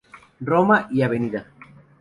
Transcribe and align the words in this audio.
Roma 0.51 0.87
y 0.89 1.03
Av. 1.03 1.11